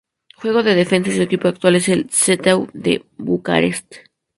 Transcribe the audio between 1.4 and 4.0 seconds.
actual es el Steaua de Bucarest.